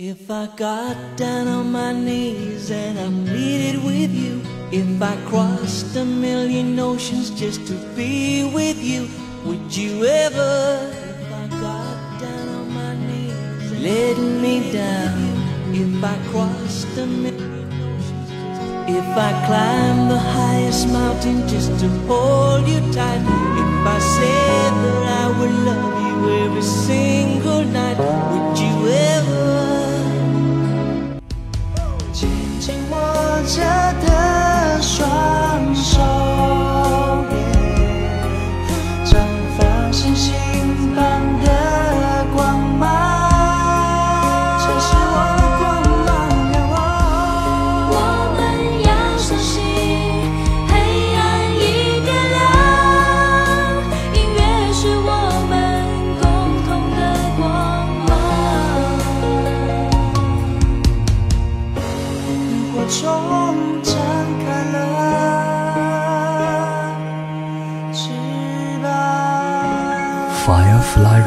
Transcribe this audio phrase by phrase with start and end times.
[0.00, 4.40] If I got down on my knees and I pleaded with you,
[4.70, 9.08] if I crossed a million oceans just to be with you,
[9.44, 10.92] would you ever?
[10.94, 15.18] If I got down on my knees, let me down.
[15.74, 18.30] If I crossed a million oceans,
[18.88, 23.24] if I climbed the highest mountain just to hold you tight,
[23.64, 29.67] if I said that I would love you every single night, would you ever?
[33.46, 33.62] 着
[34.04, 35.47] 的双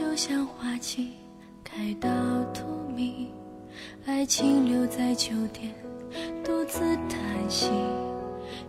[0.00, 1.10] 就像花期，
[1.62, 2.08] 开到
[2.54, 2.64] 荼
[2.96, 3.26] 蘼，
[4.06, 5.74] 爱情留在秋天，
[6.42, 7.68] 独自叹息。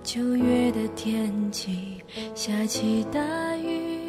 [0.03, 2.03] 九月的天气，
[2.35, 4.01] 下起大雨。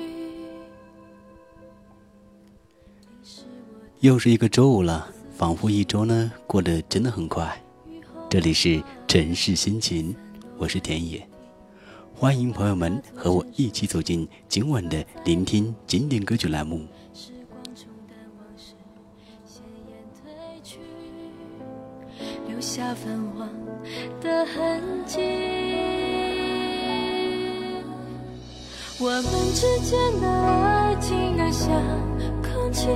[4.01, 7.57] 又是一个周五了，仿佛一周呢过得真的很快。
[8.29, 10.13] 这里是城市心情，
[10.59, 11.25] 我是田野。
[12.13, 16.85] 欢迎朋友们和我一起走进今晚的聆听经典歌曲栏目。
[22.63, 23.49] 下泛黄
[24.21, 25.19] 的痕迹。
[29.01, 31.69] 我们之间的爱情啊，像
[32.41, 32.87] 空气，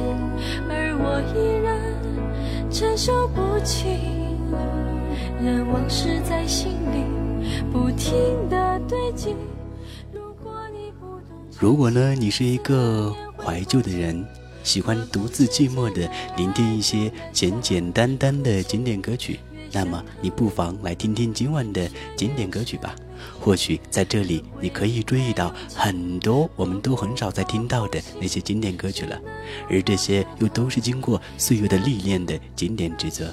[0.70, 3.88] 而我依然承受不起，
[5.42, 7.02] 任往事在心里。
[7.72, 8.14] 不停
[8.48, 9.34] 的堆积。
[11.58, 14.24] 如果呢，你是一个怀旧的人，
[14.62, 19.40] 喜欢独自寂寞的聆听一些简简单单的经典歌曲，
[19.76, 22.96] 那么你不妨来听听今晚的经典歌曲吧。
[23.38, 29.20] 或许在这里，你可以追忆到很多我们都很少再听到的那些经典歌曲了，
[29.68, 33.26] 而这些又都是经过岁月的历练的经典之作。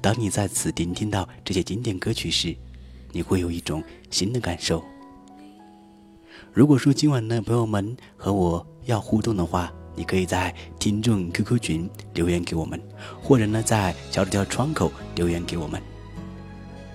[0.00, 2.56] 当你在此聆听到这些经典歌曲时，
[3.10, 4.82] 你会有一种新的感受。
[6.50, 12.80] 如果说今晚呢，朋友们和我要互动的话，你可以在听众 QQ 群留言给我们，
[13.22, 15.80] 或者呢在小纸条窗口留言给我们。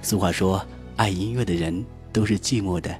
[0.02, 0.66] 俗话说，
[0.96, 2.96] 爱音乐的人都是寂寞的，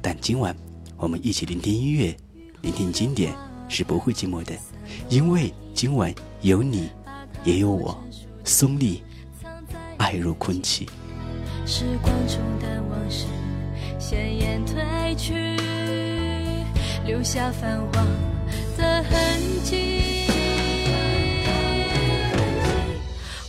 [0.00, 0.54] 但今晚
[0.96, 2.16] 我们一起聆听音乐，
[2.62, 3.34] 聆听经典
[3.68, 4.52] 是不会寂寞的，
[5.08, 6.88] 因为今晚有你，
[7.44, 7.98] 也有我，
[8.44, 9.02] 松丽，
[9.96, 10.88] 爱如空气。
[11.66, 13.24] 时光中的往事
[13.98, 15.56] 鲜艳褪去，
[17.06, 18.06] 留下泛黄
[18.76, 19.12] 的痕
[19.62, 20.26] 迹。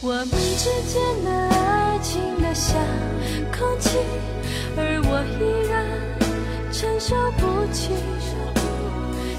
[0.02, 2.78] 我们之间的爱情啊，像
[3.52, 3.98] 空气，
[4.78, 5.10] 而我
[5.40, 5.74] 依然
[6.72, 7.42] 承受不
[7.74, 7.92] 起。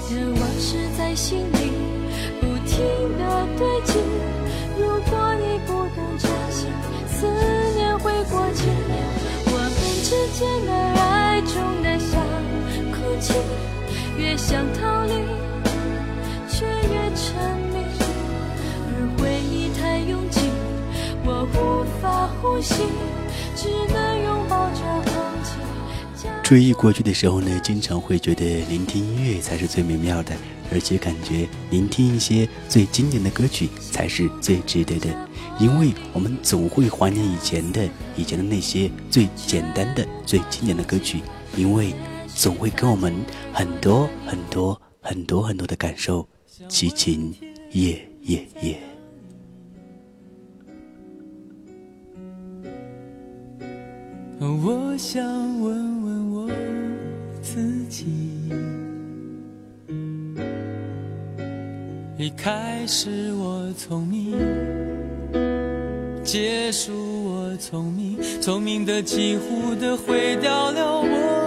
[0.09, 1.71] 任往事在心里
[2.39, 2.77] 不停
[3.17, 3.21] 的
[3.57, 3.99] 堆积。
[4.77, 6.67] 如果你不懂珍惜，
[7.07, 7.27] 思
[7.75, 7.87] 念。
[7.99, 8.69] 会过期，
[9.47, 10.71] 我们之间的
[11.01, 11.51] 爱重
[11.81, 12.21] 得像
[12.93, 13.33] 空气，
[14.17, 15.13] 越想逃离，
[16.49, 17.85] 却越沉迷。
[18.89, 20.41] 而回忆太拥挤，
[21.23, 22.83] 我无法呼吸，
[23.55, 26.27] 只能拥抱着空气。
[26.43, 30.33] 追忆过去的时候呢，经常会觉得聆听音乐才是最美妙的，
[30.71, 35.09] 而且感觉聆听一些最经典的歌曲才是最值得的，
[35.59, 41.21] 因为我们总会怀念以前的以前的那些最简单的、最经典的歌曲，
[41.55, 41.93] 因为
[42.37, 43.11] 总会给我们
[43.51, 46.25] 很多很多很多很多的感受。
[46.67, 47.33] 激情，
[47.71, 48.77] 夜夜夜。
[54.39, 55.23] 我想
[55.61, 56.49] 问问我
[57.41, 58.05] 自己，
[62.17, 64.37] 一开始我聪明，
[66.23, 66.93] 结束
[67.25, 71.46] 我聪明，聪明的几乎的毁掉了我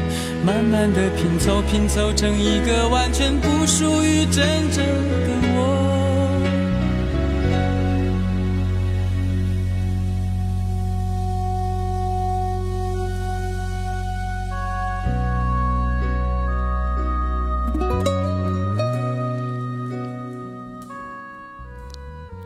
[0.43, 5.59] 慢慢的拼凑，拼凑成一个完全不属于真正的我。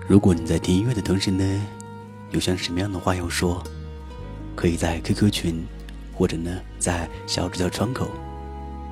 [0.08, 1.44] 如果你在听音乐的同时呢，
[2.32, 3.64] 有像什么样的话要说，
[4.56, 5.66] 可以在 QQ 群，
[6.16, 8.10] 或者呢在小纸条窗口，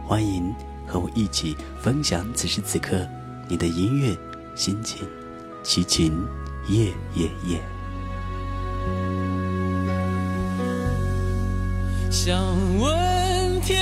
[0.06, 0.54] 欢迎
[0.86, 3.08] 和我一起分享此时此刻
[3.48, 4.16] 你的音乐
[4.56, 5.08] 心情。
[5.64, 6.14] 齐秦，
[6.68, 7.62] 夜夜夜。
[12.12, 12.38] 想
[12.80, 13.82] 问天，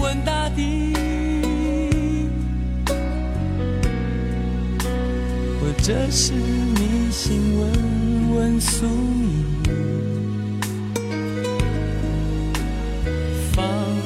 [0.00, 0.94] 问大地。
[5.82, 9.44] 这是迷信，问问宿命，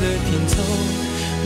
[0.00, 0.54] 的拼凑，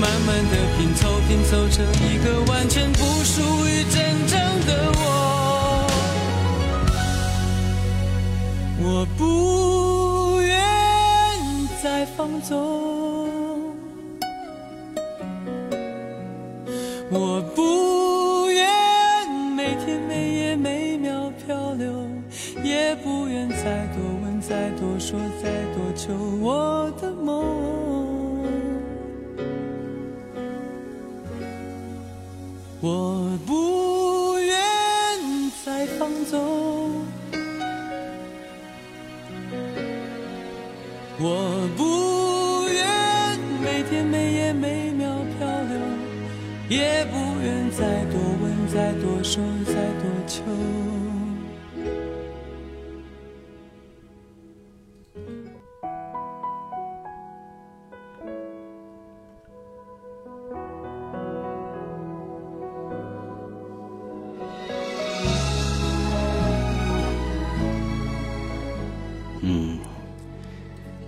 [0.00, 5.02] 慢慢的拼凑，拼凑成一个完全不属于真正的我。
[8.80, 10.48] 我不愿
[11.82, 12.97] 再放纵，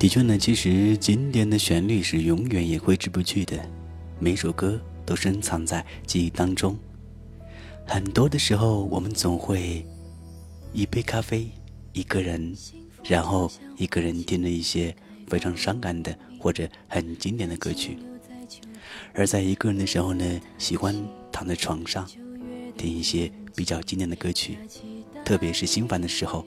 [0.00, 3.62] 的确呢，其实经典的旋律是永远也挥之不去的，
[4.18, 6.74] 每首歌都深藏在记忆当中。
[7.86, 9.84] 很多的时候，我们总会
[10.72, 11.50] 一杯咖啡，
[11.92, 12.56] 一个人，
[13.04, 14.96] 然后一个人听了一些
[15.28, 17.98] 非常伤感的或者很经典的歌曲。
[19.12, 20.96] 而在一个人的时候呢，喜欢
[21.30, 22.08] 躺在床上
[22.78, 24.56] 听一些比较经典的歌曲，
[25.26, 26.46] 特别是心烦的时候，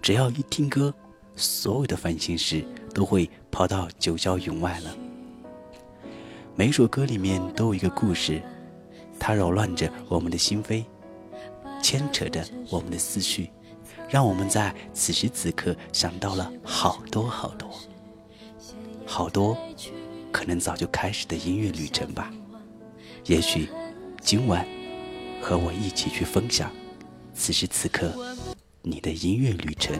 [0.00, 0.94] 只要一听歌。
[1.36, 2.64] 所有的烦心事
[2.94, 4.96] 都会跑到九霄云外了。
[6.54, 8.40] 每首歌里面都有一个故事，
[9.18, 10.84] 它扰乱着我们的心扉，
[11.82, 13.50] 牵扯着我们的思绪，
[14.08, 17.68] 让我们在此时此刻想到了好多好多，
[19.04, 19.58] 好多
[20.30, 22.32] 可能早就开始的音乐旅程吧。
[23.26, 23.68] 也许
[24.20, 24.64] 今晚
[25.42, 26.70] 和我一起去分享
[27.34, 28.12] 此时此刻
[28.82, 29.98] 你的音乐旅程。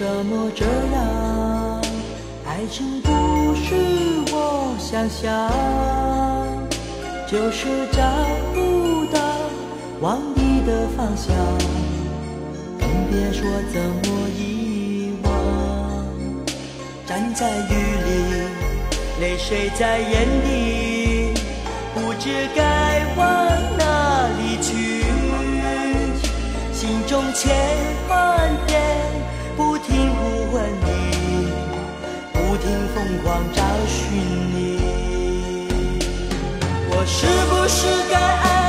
[0.00, 1.82] 怎么这样？
[2.48, 3.10] 爱情不
[3.54, 3.74] 是
[4.32, 5.28] 我想象，
[7.26, 8.00] 就是找
[8.54, 9.20] 不到
[10.00, 11.36] 往你的方向，
[12.78, 15.28] 更别说怎么遗忘。
[17.06, 17.74] 站在雨
[18.06, 18.08] 里，
[19.20, 21.34] 泪水在眼底，
[21.92, 23.26] 不知该往
[23.76, 25.04] 哪里去，
[26.72, 27.54] 心中千
[37.20, 38.59] 是不是该安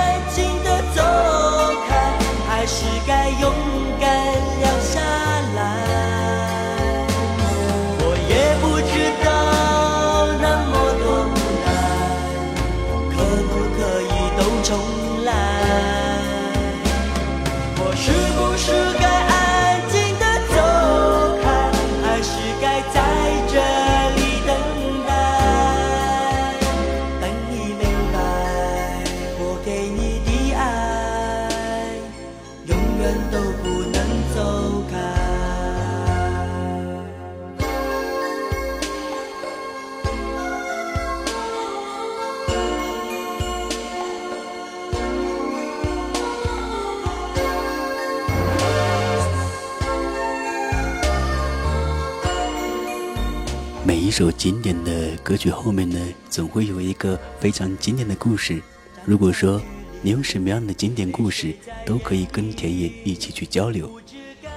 [54.11, 55.97] 首经典的歌曲后面呢，
[56.29, 58.61] 总会有一个非常经典的故事。
[59.05, 59.61] 如果说
[60.01, 63.89] 你有什么样的经典故事，都可以跟田野一起去交流，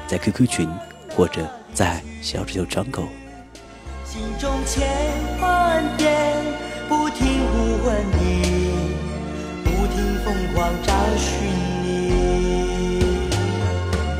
[0.08, 0.68] 在 QQ 群
[1.10, 3.06] 或者在小纸条窗口。
[4.04, 4.88] 心中千
[5.40, 6.44] 万遍
[6.88, 8.42] 不停呼唤你，
[9.62, 11.48] 不停疯狂找寻
[11.84, 12.10] 你。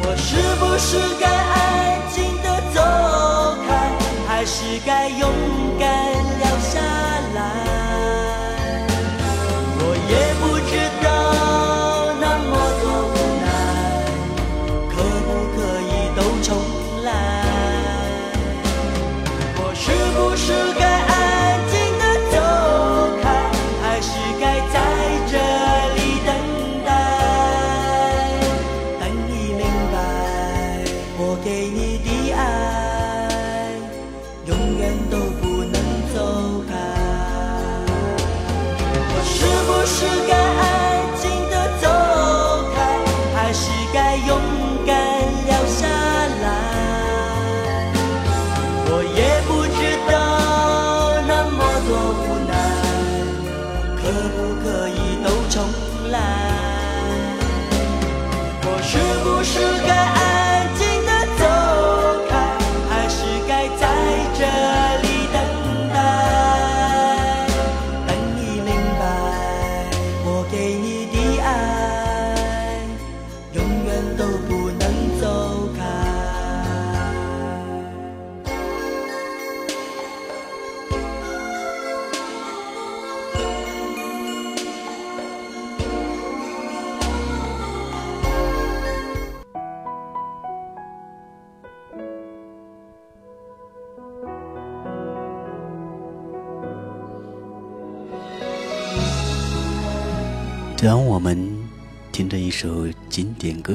[0.00, 3.33] 我是不是该安静的走？
[4.46, 5.30] 是该勇
[5.78, 6.80] 敢留下
[7.34, 7.73] 来。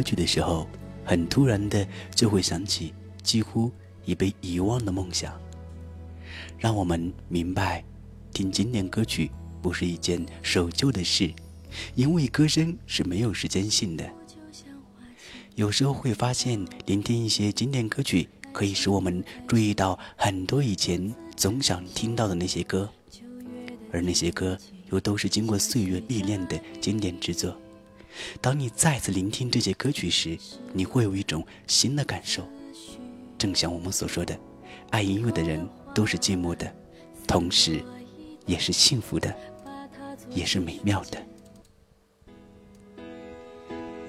[0.10, 0.68] 去的时候，
[1.06, 3.72] 很突然的就会想起几乎
[4.06, 5.40] 已被遗忘的梦想，
[6.58, 7.84] 让我们明白，
[8.34, 9.30] 听经典歌曲
[9.62, 11.32] 不是一件守旧的事，
[11.94, 14.10] 因为歌声是没有时间性的。
[15.54, 22.90] 有时候会发现，聆听一些经典歌曲，可以使我们注意到很多以前总想听到的那些歌，
[23.92, 24.58] 而那些歌
[24.90, 27.56] 又都是经过岁月历练的经典之作。
[28.42, 30.38] 当你再次聆听这些歌曲时，
[30.74, 32.48] 你会有一种新的感受。
[33.38, 34.38] 正像我们所说的，
[34.90, 36.72] 爱音乐的人都是寂寞的，
[37.28, 37.84] 同时，
[38.46, 39.34] 也是幸福的，
[40.30, 41.18] 也是美妙的。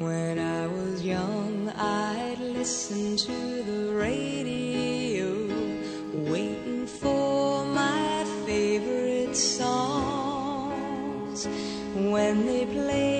[0.01, 5.27] When I was young, I'd listen to the radio,
[6.27, 11.47] waiting for my favorite songs.
[11.95, 13.20] When they played,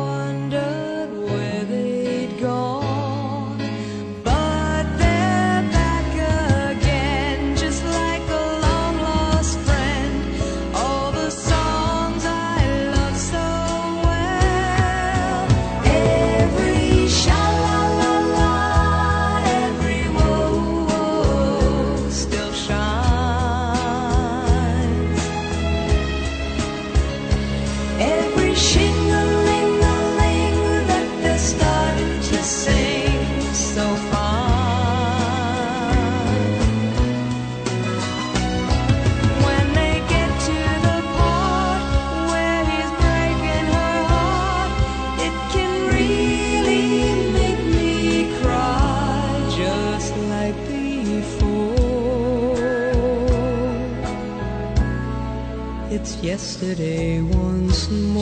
[56.31, 58.21] yesterday once more.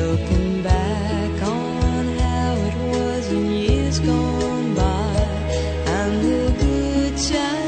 [0.00, 5.10] Looking back on how it was in years gone by
[5.98, 7.65] and the good time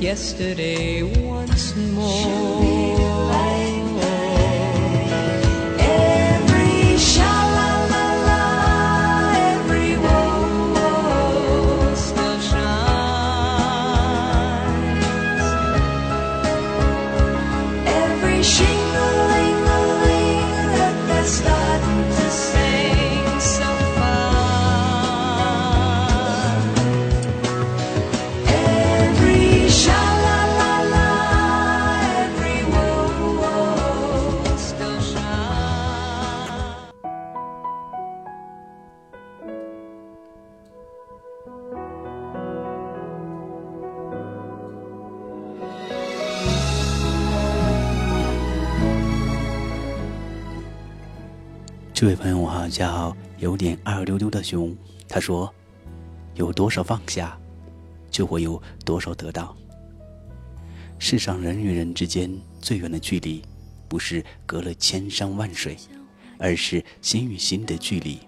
[0.00, 0.97] yesterday
[52.08, 54.74] 位朋友哈叫有点二溜溜的熊，
[55.06, 55.52] 他说
[56.36, 57.38] ：“有多少放下，
[58.10, 59.54] 就会有多少得到。
[60.98, 63.42] 世上人与人之间最远的距离，
[63.88, 65.76] 不是隔了千山万水，
[66.38, 68.18] 而是心与心的距离。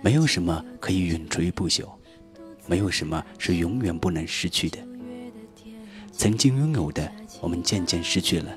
[0.00, 1.88] 没有什么可以永垂不朽，
[2.68, 4.78] 没有什么是永远不能失去的。
[6.12, 8.52] 曾经拥有的，我们渐渐失去了；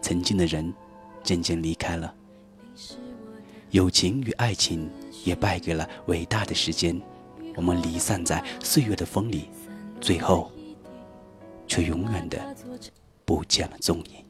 [0.00, 0.74] 曾经的人，
[1.22, 2.12] 渐渐离开了。
[3.72, 4.90] 友情与爱情
[5.24, 7.00] 也败给了伟大的时间，
[7.56, 9.48] 我们离散在岁月的风里，
[9.98, 10.52] 最后，
[11.66, 12.54] 却永远的
[13.24, 14.21] 不见了踪影。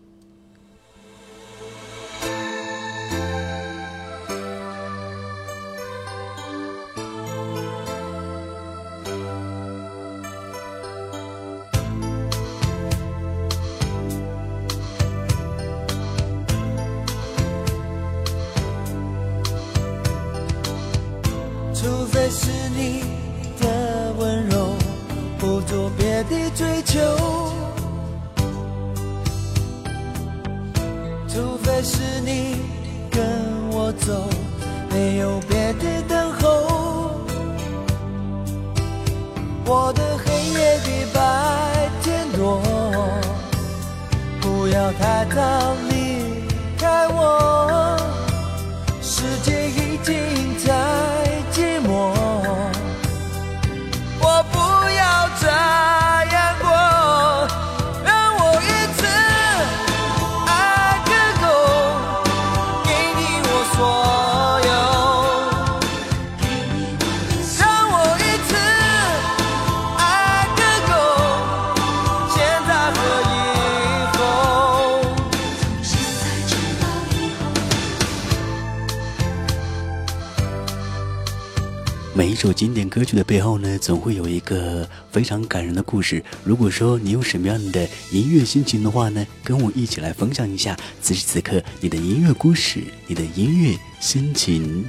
[82.42, 86.20] 首经典歌曲的背后呢，总会有一个非常感人的故事。
[86.42, 94.85] 如果说你有什么样的音乐心情的话呢，跟我一起来分享一下此时此刻你的音乐故事、你的音乐心情。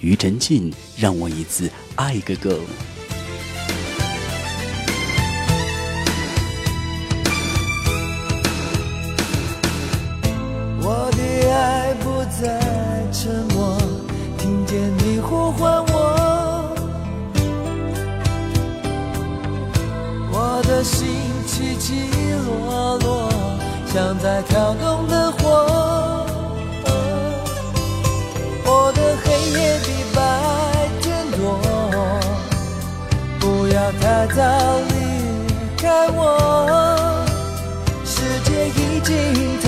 [0.00, 2.60] 庾澄庆，让我一次爱个够。
[10.80, 13.51] 我的爱不再沉默，
[15.22, 15.94] 呼唤我，
[20.30, 21.08] 我的心
[21.46, 22.10] 起起
[22.44, 23.30] 落落，
[23.92, 25.38] 像在跳动的火。
[28.64, 30.18] 我的黑夜比白
[31.00, 31.40] 天多，
[33.40, 34.42] 不要太早
[34.88, 34.92] 离
[35.76, 36.20] 开我。
[38.04, 39.10] 世界已经
[39.60, 39.66] 太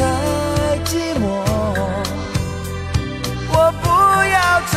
[0.85, 1.23] 寂寞，
[3.51, 3.85] 我不
[4.31, 4.37] 要
[4.73, 4.75] 再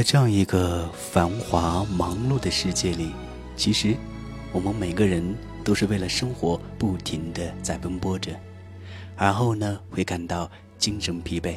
[0.00, 3.10] 在这样一个繁华忙碌的世界里
[3.54, 3.94] 其实
[4.50, 5.22] 我们每个人
[5.62, 8.34] 都是为了生活不停的在奔波着
[9.14, 11.54] 而后呢会感到精神疲惫。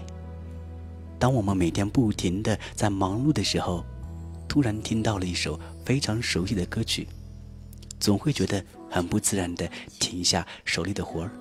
[1.17, 3.82] 当我们每天不停的在忙碌的时候
[4.45, 7.08] 突然听到了一首非常熟悉的歌曲
[7.97, 9.65] 总会觉得很不自然的
[10.01, 11.32] 停下手里的活儿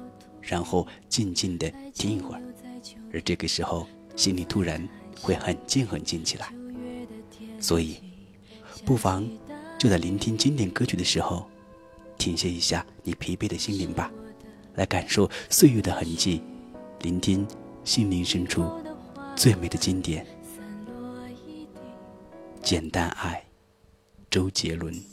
[0.41, 2.43] 然后静静的听一会儿
[3.13, 4.89] 而这个时候心里突然
[5.21, 6.62] 会很静很静起来。
[7.63, 7.97] 所以
[8.85, 9.27] 不妨
[9.79, 11.49] 就在聆听经典歌曲的时候
[12.19, 14.11] 停歇一下你疲惫的心灵吧
[14.75, 16.43] 来感受岁月的痕迹
[17.01, 17.47] 聆听
[17.85, 18.71] 心灵深处
[19.35, 20.25] 最美的经典。
[22.63, 23.45] 简单爱
[24.31, 25.12] 周杰伦。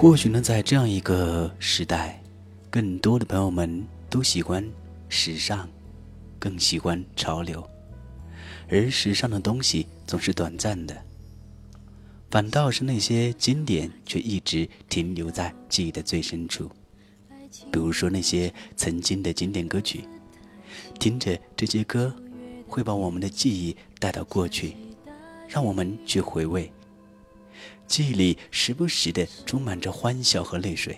[0.00, 2.18] 或许呢在这样一个时代
[2.70, 4.66] 更多的朋友们都喜欢
[5.10, 5.68] 时尚
[6.38, 7.62] 更喜欢潮流
[8.70, 10.96] 而时尚的东西总是短暂的
[12.30, 16.70] 反倒是那些经典却一直停留在记忆的最深处。
[17.70, 20.02] 比如说那些曾经的经典歌曲
[20.98, 22.10] 听着这些歌
[22.66, 24.74] 会把我们的记忆带到过去
[25.46, 26.72] 让我们去回味
[27.90, 30.96] 记忆里时不时的充满着欢笑和泪水。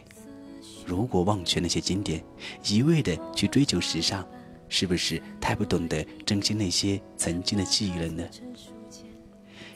[0.84, 2.22] 如果忘却那些经典
[2.66, 4.28] 一味的去追求时尚
[4.68, 8.22] 是不是太不懂得珍惜那些曾经的记忆了呢？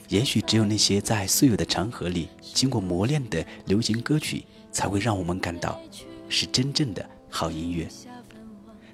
[0.09, 5.81] 也许只有那些在岁月的长河里经过磨练的流行歌曲才会让我们感到
[6.29, 7.87] 是真正的好音乐。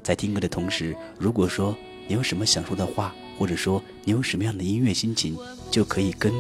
[0.01, 1.75] 在听歌的同时如果说
[2.07, 5.37] 你有什么想说的话或者说你有什么样的音乐心情
[5.69, 6.33] 就可以跟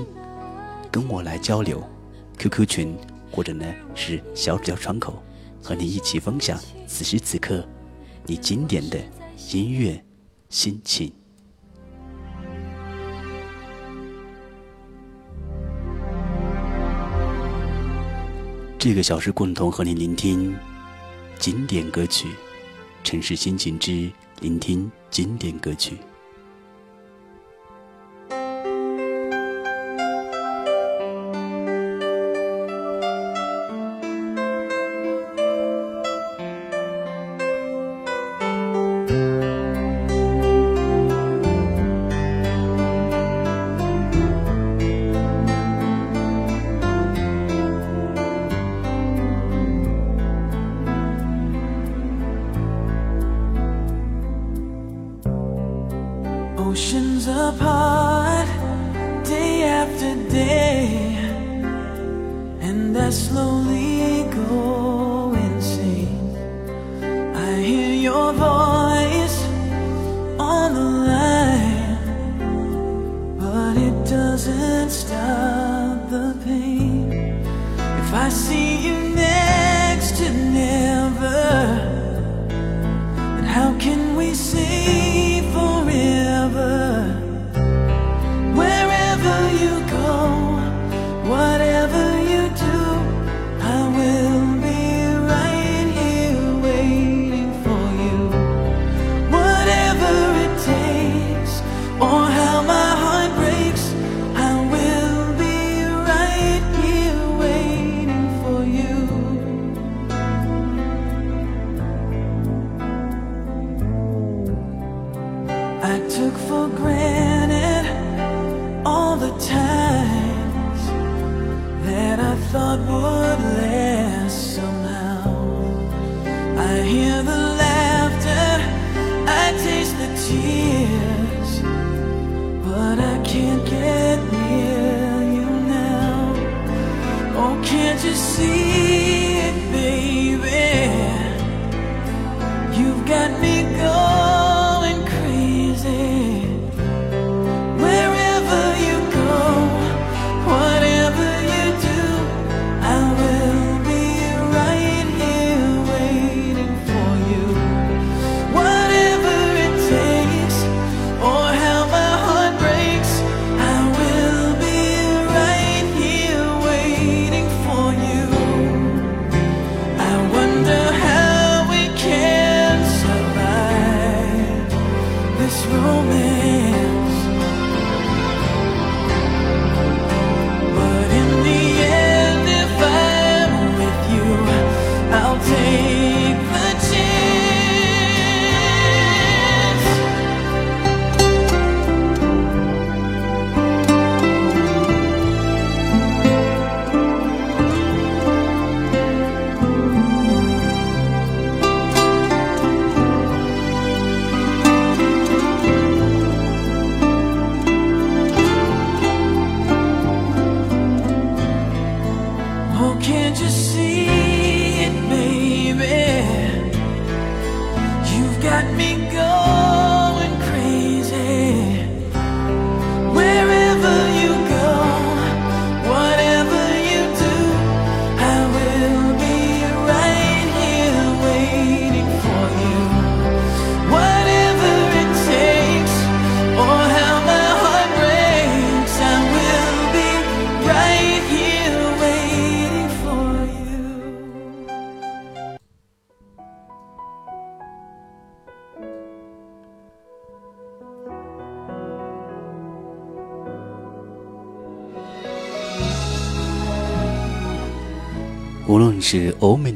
[0.93, 1.83] 跟我来交流
[2.37, 2.95] ，QQ 群
[3.31, 5.23] 或者呢是小纸条窗口，
[5.59, 7.67] 和你一起分享此时此刻
[8.27, 8.99] 你经典的
[9.51, 9.99] 音乐
[10.49, 11.11] 心情。
[18.77, 20.55] 这个小时，共同和你聆听
[21.39, 22.27] 经典歌曲，
[23.03, 25.97] 城市心情之聆听经典歌曲。
[63.13, 63.72] Slowly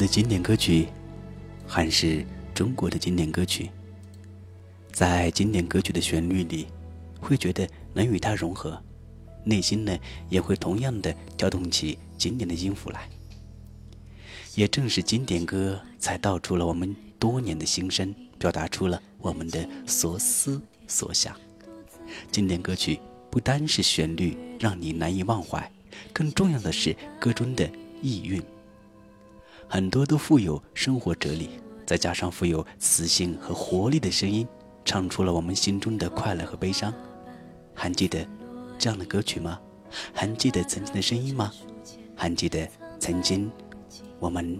[0.08, 0.88] 经典歌曲，
[1.68, 3.70] 还是中国的经典歌曲，
[4.92, 6.68] 在经典歌曲的旋律里，
[7.20, 8.82] 会觉得能与它融合，
[9.44, 9.98] 内心呢
[10.30, 13.10] 也会同样的调动起经典的音符来。
[14.56, 21.36] 也正是经典歌，才道出了我们多年的心声，表达出了我们的所思所想。
[22.32, 23.00] 经典歌曲
[23.30, 25.72] 不单是旋律让你难以忘怀，
[26.12, 27.70] 更重要的是歌中的
[28.02, 28.42] 意蕴。
[29.70, 31.50] 很多都富有生活哲理，
[31.86, 34.48] 再加上富有磁性和活力的声音，
[34.86, 36.94] 唱出了我们心中的快乐和悲伤。
[37.74, 38.26] 还记得
[38.80, 39.60] 这样的歌曲吗？
[40.14, 41.52] 还记得曾经的声音吗？
[42.16, 42.68] 还记得
[43.00, 43.52] 曾经
[44.20, 44.60] 我们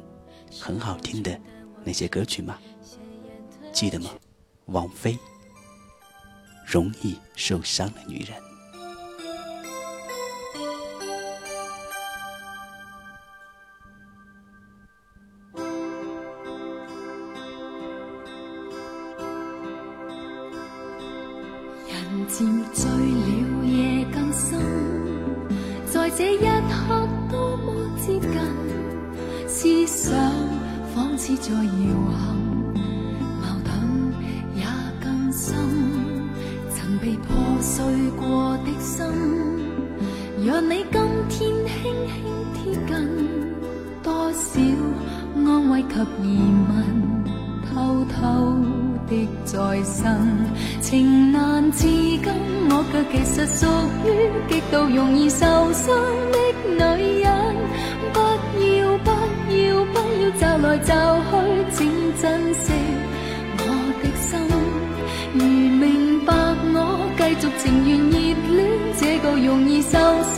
[0.60, 1.40] 很好听的
[1.84, 2.58] 那些歌曲吗？
[3.72, 4.10] 记得吗？
[4.66, 5.18] 王菲，
[6.66, 8.47] 容易受伤的女人。
[31.48, 31.70] 仿似在搖
[32.12, 32.36] 撼，
[33.42, 33.72] 矛盾
[34.56, 34.66] 也
[35.02, 35.56] 更深。
[36.70, 37.86] 曾被破碎
[38.18, 39.06] 过的心，
[40.46, 42.22] 让你今天轻轻
[42.54, 42.92] 贴近，
[44.04, 44.60] 多少
[45.36, 45.88] 安慰及
[46.22, 46.26] 疑
[46.68, 46.76] 问，
[47.74, 48.18] 偷偷。
[49.10, 50.04] 的在生，
[50.82, 52.22] 情难自禁，
[52.70, 53.66] 我却其实属
[54.04, 54.06] 于
[54.50, 55.96] 极度容易受伤
[60.80, 60.94] 就
[61.30, 61.32] 去，
[61.76, 61.78] 请
[62.22, 62.66] 珍惜
[63.60, 63.62] 我
[64.02, 64.30] 的心。
[65.34, 66.34] 如明白
[66.74, 66.76] 我，
[67.18, 68.16] 继续情愿热
[68.56, 68.58] 恋，
[69.00, 70.38] 这个容易受伤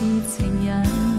[0.00, 1.09] 是情人。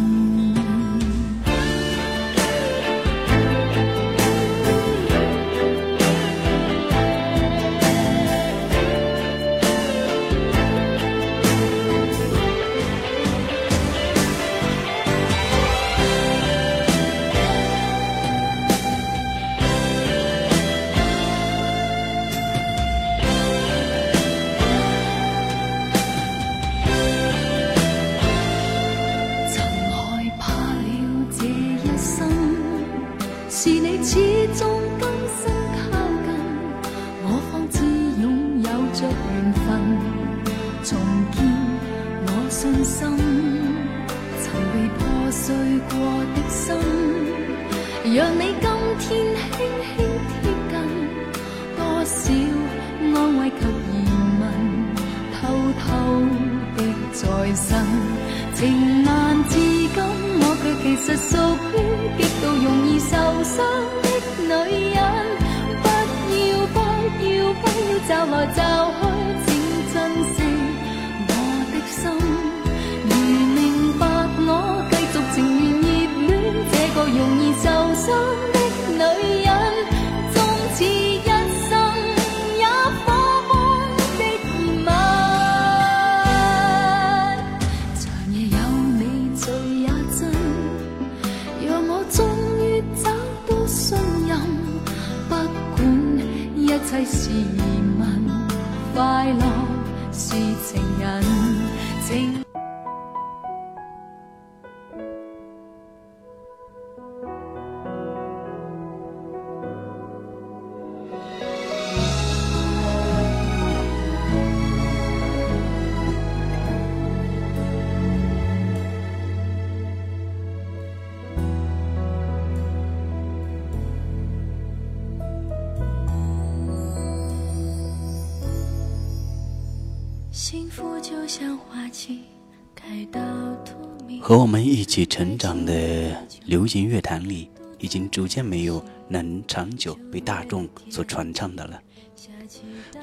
[134.21, 137.49] 和我们一起成长的流行乐坛里，
[137.79, 141.81] 已经逐渐没有能长久被大众所传唱的了，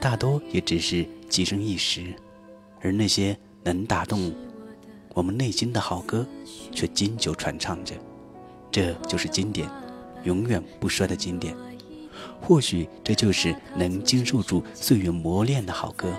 [0.00, 2.14] 大多也只是几声一时。
[2.80, 4.32] 而那些能打动
[5.14, 6.26] 我们内心的好歌，
[6.70, 7.94] 却经久传唱着。
[8.70, 9.68] 这就是经典，
[10.24, 11.56] 永远不衰的经典。
[12.40, 16.14] 或许这就是能经受住岁月磨练的好歌。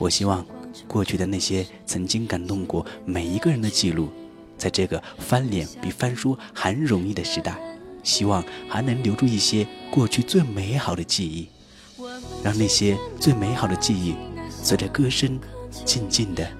[0.00, 0.44] 我希望，
[0.88, 4.08] 过去的那些曾经感动过每一个人的记录，
[4.56, 7.54] 在这个翻脸比翻书还容易的时代，
[8.02, 11.50] 希望还能留住一些过去最美好的记忆，
[12.42, 14.14] 让那些最美好的记忆，
[14.48, 15.38] 随着歌声，
[15.84, 16.50] 静静的、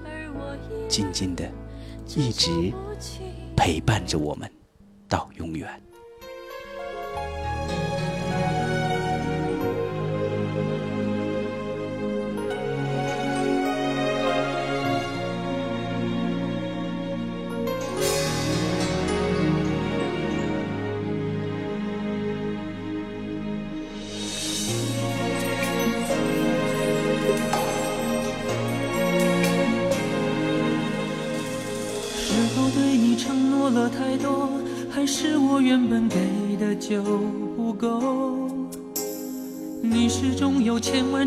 [0.87, 1.51] 静静的，
[2.15, 2.71] 一直
[3.57, 4.47] 陪伴着我们，
[5.09, 5.67] 到永远。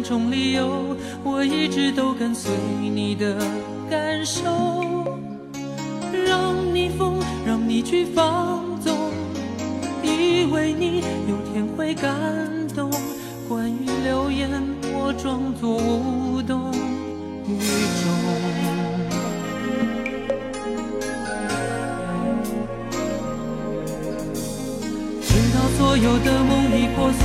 [0.05, 0.95] 种理由，
[1.25, 3.39] 我一直都跟随你的
[3.89, 4.45] 感受，
[6.27, 8.95] 让你疯，让你去放纵，
[10.03, 12.13] 以为你有天会感
[12.77, 12.91] 动。
[13.49, 14.51] 关于流言，
[14.93, 16.71] 我装作无动
[17.49, 17.57] 于
[18.03, 18.05] 衷。
[25.23, 27.25] 直到所有的梦已破碎，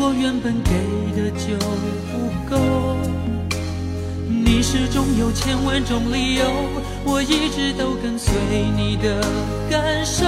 [0.00, 0.70] 我原本给
[1.16, 1.58] 的就
[2.12, 2.56] 不够？
[4.28, 6.44] 你始终有千万种理由，
[7.04, 8.32] 我一直都跟随
[8.76, 9.20] 你的
[9.68, 10.24] 感受，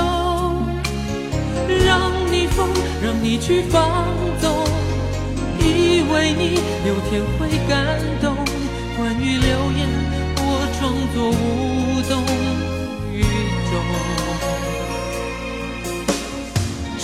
[1.87, 2.69] 让你疯，
[3.01, 4.09] 让你去放
[4.41, 4.51] 纵，
[5.61, 6.59] 以为你
[6.89, 8.35] 有天会感动。
[8.97, 9.49] 关于流
[9.79, 9.89] 言，
[10.37, 12.21] 我装作无动
[13.15, 13.23] 于
[13.71, 14.20] 衷。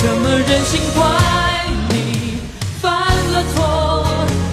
[0.00, 1.02] 怎么忍心怪
[1.90, 2.38] 你
[2.80, 2.88] 犯
[3.32, 3.58] 了错？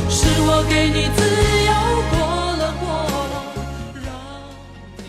[0.10, 1.22] 是我给你自
[1.66, 1.72] 由
[2.10, 2.18] 过
[2.58, 2.84] 了火，
[4.04, 4.08] 让
[4.98, 5.06] 你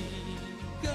[0.83, 0.87] 更。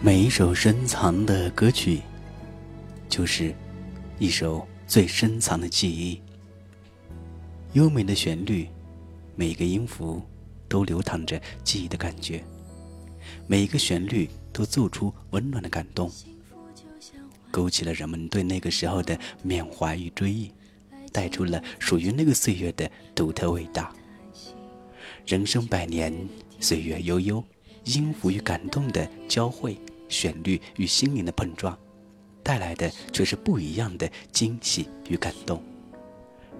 [0.00, 2.00] 每一首深藏的歌曲，
[3.08, 3.54] 就是
[4.18, 6.21] 一首最深藏的记忆。
[7.74, 8.68] 优美的旋律，
[9.34, 10.20] 每个音符
[10.68, 12.44] 都流淌着记忆的感觉，
[13.46, 16.12] 每一个旋律都奏出温暖的感动，
[17.50, 20.52] 勾起了人们对那个时候的缅怀与追忆，
[21.12, 23.90] 带出了属于那个岁月的独特味道。
[25.26, 26.12] 人生百年，
[26.60, 27.42] 岁月悠悠，
[27.84, 29.78] 音符与感动的交汇，
[30.10, 31.78] 旋律与心灵的碰撞，
[32.42, 35.62] 带来的却是不一样的惊喜与感动，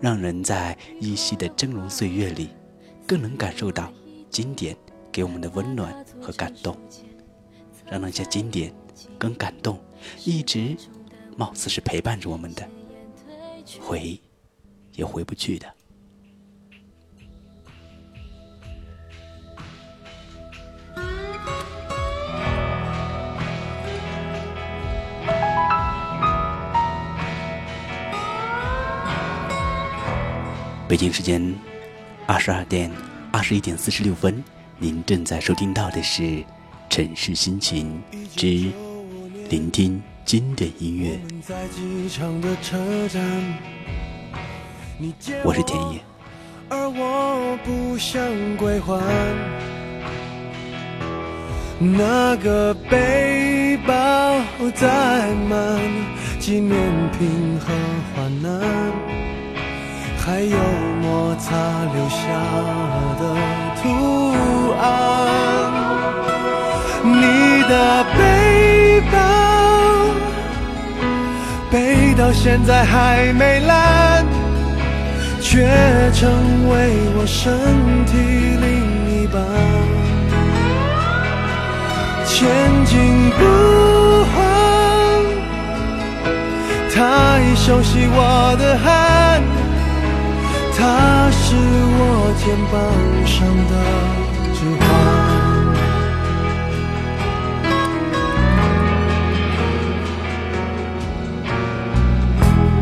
[0.03, 2.51] 让人在依稀的峥嵘岁月里，
[3.07, 3.93] 更能感受到
[4.29, 4.77] 经典
[5.13, 6.77] 给我们的温暖和感动，
[7.87, 8.75] 让那些经典
[9.17, 9.81] 跟感动
[10.25, 10.77] 一直
[11.37, 12.69] 貌似是陪伴着我们的，
[13.81, 14.21] 回
[14.95, 15.73] 也回不去的。
[30.93, 31.43] 北京时间
[32.27, 32.91] 二十二点
[33.33, 34.45] 二十一点四十六分，
[34.77, 36.23] 您正在收听到的是
[36.91, 37.99] 《城市心情
[38.37, 38.71] 之
[39.49, 41.19] 聆听经典音乐》，
[45.43, 45.99] 我是田野。
[46.69, 48.23] 而我不想
[48.59, 49.03] 归还。
[51.81, 54.39] 那个背包
[54.75, 55.81] 载满
[56.39, 56.77] 纪念
[57.13, 57.73] 品和
[58.15, 58.61] 患难，
[60.25, 60.57] 还有
[61.03, 61.51] 摩擦
[61.93, 62.23] 留下
[63.19, 63.23] 的
[63.83, 63.83] 图
[64.81, 64.83] 案。
[67.05, 68.21] 你的背
[69.11, 69.15] 包
[71.71, 74.25] 背到现在还没烂。
[75.45, 75.69] 却
[76.15, 76.31] 成
[76.71, 76.73] 为
[77.15, 77.53] 我身
[78.07, 78.13] 体
[78.63, 78.67] 另
[79.11, 79.37] 一半，
[82.25, 82.49] 前
[82.87, 83.41] 进不
[84.33, 84.41] 换，
[86.95, 86.97] 太
[87.55, 89.43] 熟悉我的汗，
[90.75, 92.01] 他是我
[92.39, 92.75] 肩膀
[93.27, 93.37] 上
[93.69, 93.73] 的
[94.55, 94.83] 指环，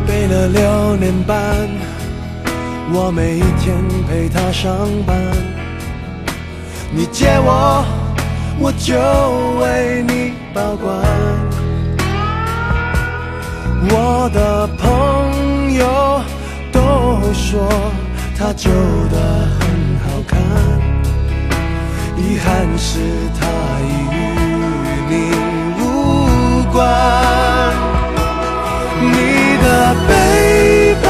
[0.07, 1.35] 背了六年半。
[2.93, 3.73] 我每一天
[4.05, 4.69] 陪他上
[5.05, 5.17] 班，
[6.91, 7.85] 你借我，
[8.59, 8.99] 我就
[9.61, 10.93] 为你保管。
[13.89, 16.20] 我的朋友
[17.21, 17.69] 都说
[18.37, 18.69] 他旧
[19.11, 19.17] 的
[19.59, 19.61] 很
[20.03, 20.39] 好看，
[22.17, 22.99] 遗憾是
[23.39, 23.45] 他
[23.85, 24.17] 已与
[25.07, 25.13] 你
[25.79, 25.81] 无
[26.73, 26.75] 关。
[29.01, 29.15] 你
[29.61, 29.65] 的
[30.07, 30.09] 背
[31.03, 31.05] 包。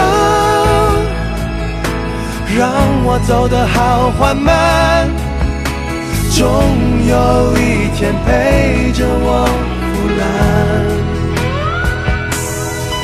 [2.58, 2.62] 让
[3.06, 5.10] 我走得好缓慢，
[6.32, 6.44] 总
[7.08, 7.14] 有
[7.58, 9.48] 一天陪着我
[9.94, 10.22] 腐烂。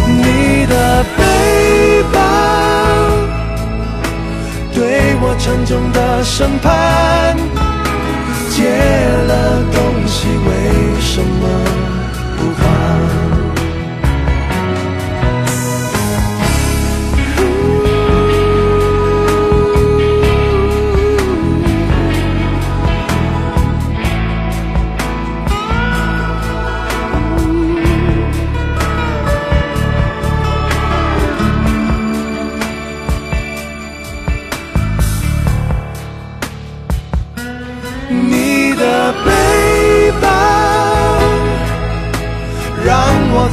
[0.09, 0.73] 你的
[1.17, 1.23] 背
[5.47, 7.37] 沉重的审判，
[8.51, 10.51] 借了东西为
[10.99, 11.47] 什么
[12.37, 13.26] 不还？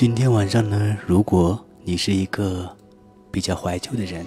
[0.00, 2.72] 今天晚上呢，如果你是一个
[3.32, 4.24] 比较怀旧的人，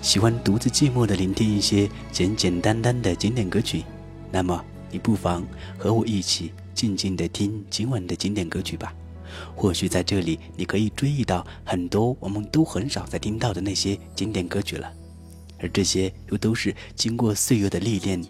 [0.00, 3.82] 喜欢独自寂寞的聆听一些简简单单的经典歌曲，
[4.30, 5.44] 那么你不妨
[5.76, 8.94] 和我一起静静的听今晚的经典歌曲吧。
[9.56, 14.88] 或许在这里，你可以追忆到很多我们都很少再听到的那些经典歌曲了，
[15.58, 18.24] 而这些又都是经过岁月的历练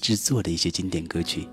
[0.00, 1.46] 制作的一些经典歌曲。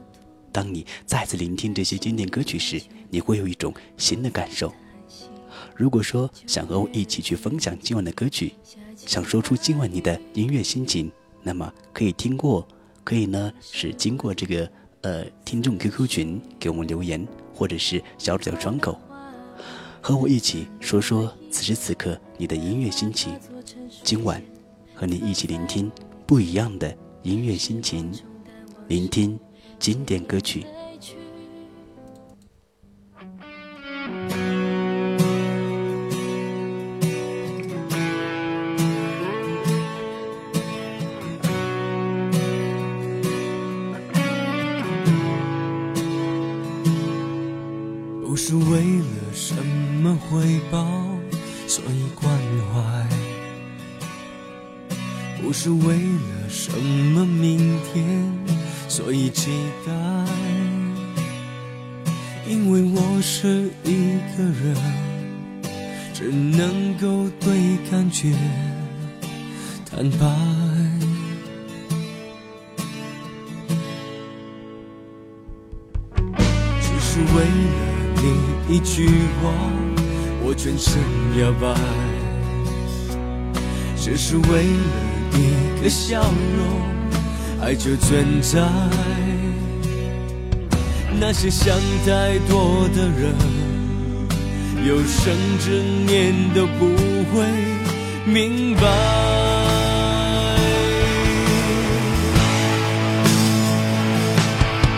[0.52, 4.72] 当你再次聆听这些经典歌曲时，你会有一种新的感受。
[5.76, 8.54] 如果说想和我一起去分享今晚的歌曲，
[8.96, 12.68] 想说出今晚你的音乐心情，那么可以听过，
[13.04, 14.70] 可以呢是经过这个
[15.02, 19.00] 呃听众 QQ 群给我们留言，或者是小纸条窗口，
[20.02, 23.34] 和我一起说说此时此刻你的音乐心情。
[24.04, 24.42] 今晚
[24.94, 25.92] 和你一起聆听
[26.28, 28.12] 不一样的音乐心情，
[28.88, 29.40] 聆听。
[29.82, 30.64] 经典歌曲。
[48.24, 50.86] 不是为了什么回报，
[51.68, 52.32] 所以关
[52.72, 53.08] 怀；
[55.42, 58.41] 不是为了什么明天。
[58.94, 59.50] 所以期
[59.86, 59.94] 待，
[62.46, 64.76] 因为我是一个人，
[66.14, 68.36] 只能够对感觉
[69.90, 70.28] 坦白。
[76.82, 77.78] 只是为了
[78.18, 79.08] 你一句
[79.42, 79.54] 话，
[80.44, 81.02] 我全身
[81.40, 81.74] 摇摆。
[83.96, 84.84] 只是为了
[85.38, 86.22] 一个笑
[86.58, 87.01] 容，
[87.62, 88.60] 爱就存在。
[91.20, 93.36] 那些想太多的人，
[94.88, 95.70] 有生之
[96.08, 96.88] 年都不
[97.32, 97.46] 会
[98.26, 98.82] 明白。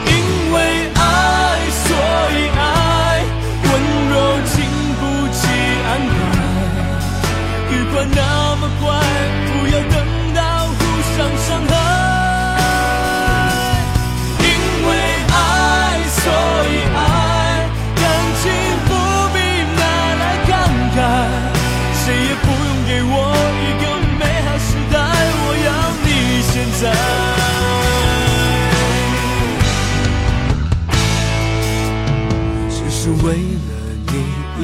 [0.08, 0.14] 因
[0.54, 0.58] 为
[0.96, 1.00] 爱，
[1.70, 1.86] 所
[2.32, 2.62] 以爱，
[3.66, 3.72] 温
[4.10, 4.14] 柔
[4.46, 4.56] 经
[5.00, 5.02] 不
[5.34, 5.42] 起
[5.90, 6.12] 安排。
[7.70, 8.18] 愉快那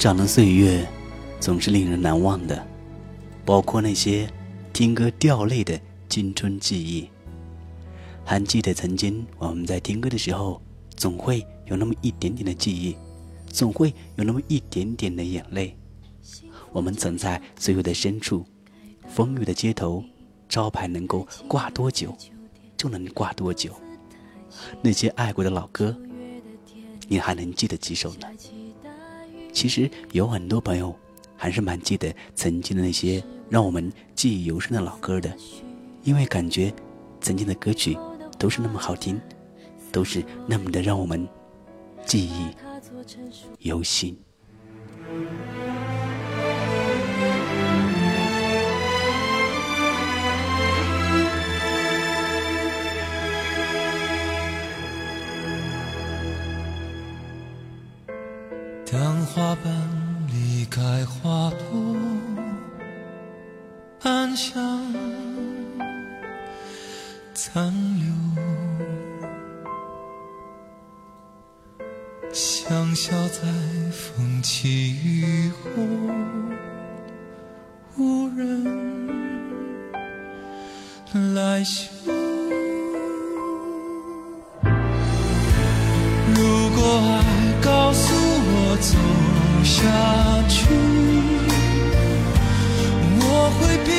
[0.00, 0.88] 长的岁月
[1.40, 2.66] 总是令人难忘的，
[3.44, 4.26] 包括那些
[4.72, 5.78] 听歌掉泪的
[6.08, 7.06] 青春记忆。
[8.24, 10.62] 还记得曾经我们在听歌的时候，
[10.96, 12.96] 总会有那么一点点的记忆，
[13.48, 15.76] 总会有那么一点点的眼泪。
[16.72, 18.46] 我们曾在岁月的深处，
[19.06, 20.02] 风雨的街头，
[20.48, 22.16] 招牌能够挂多久，
[22.74, 23.78] 就能挂多久。
[24.80, 25.94] 那些爱过的老歌，
[27.06, 28.26] 你还能记得几首呢？
[29.52, 30.94] 其实有很多朋友
[31.36, 35.32] 还是蛮记得曾经的那些让我们记忆犹深的老歌的，
[36.04, 36.72] 因为感觉
[37.20, 37.96] 曾经的歌曲
[38.38, 39.20] 都是那么好听，
[39.90, 41.26] 都是那么的让我们
[42.06, 42.46] 记忆
[43.60, 44.16] 犹新。
[59.26, 59.72] 花瓣
[60.28, 61.96] 离开花朵，
[64.02, 64.94] 暗香
[67.34, 68.06] 残留，
[72.32, 73.42] 香消在
[73.92, 75.60] 风起雨后，
[77.98, 78.64] 无人
[81.34, 81.90] 来嗅。
[86.34, 87.29] 如果爱
[88.80, 88.96] 走
[89.62, 89.82] 下
[90.48, 90.64] 去，
[93.20, 93.24] 我
[93.60, 93.90] 会拼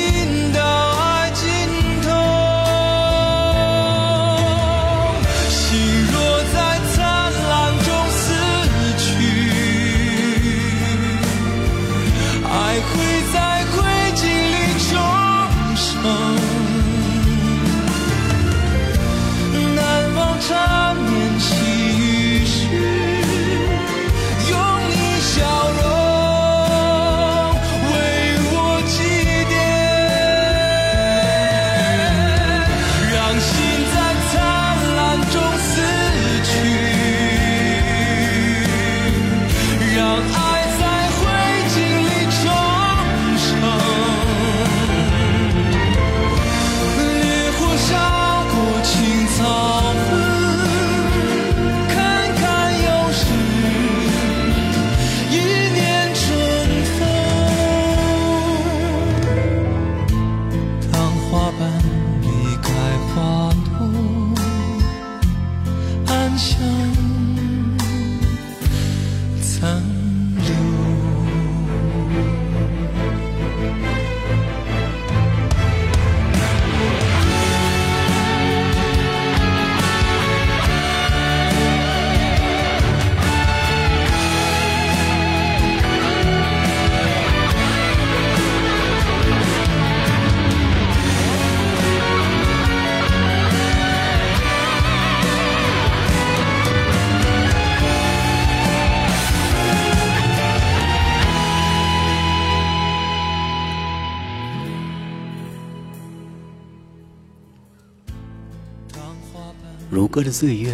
[110.32, 110.72] 岁月，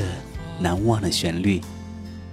[0.60, 1.60] 难忘的旋律。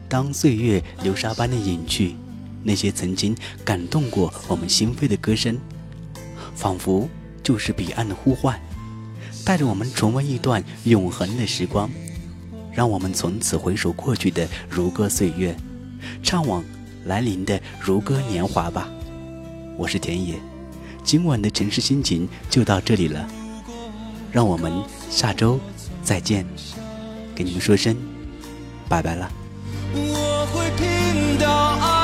[0.08, 2.16] 当岁月流沙般的隐去，
[2.64, 5.58] 那些曾经感动过我们心扉的歌声，
[6.56, 7.10] 仿佛
[7.42, 8.60] 就是彼岸的呼唤，
[9.44, 11.90] 带着我们重温一段永恒的时光，
[12.72, 15.56] 让我们从此回首过去的如歌岁月，
[16.22, 16.64] 畅往
[17.06, 18.88] 来临的如歌年华吧。
[19.76, 20.36] 我是田野，
[21.04, 23.28] 今晚的城市心情就到这里了，
[24.32, 24.72] 让我们
[25.10, 25.60] 下周
[26.04, 26.46] 再见，
[27.36, 27.96] 跟你们说声
[28.88, 29.30] 拜拜了。
[29.94, 31.48] 我会拼到
[31.82, 31.95] 爱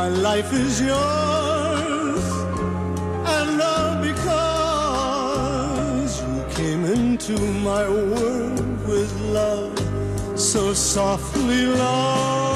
[0.00, 2.24] My life is yours
[3.36, 7.38] and all because you came into
[7.70, 9.78] my world with love
[10.40, 12.49] so softly love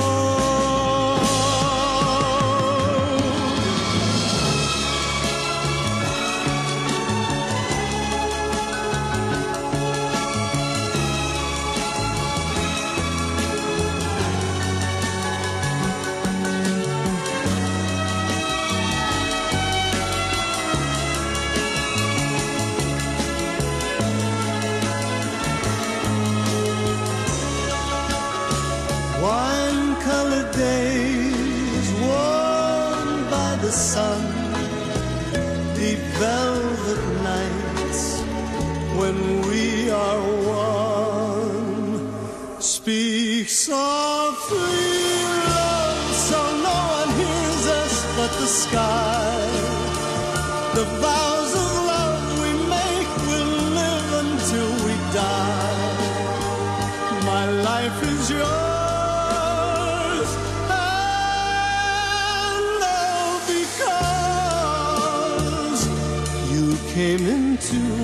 [67.71, 68.04] to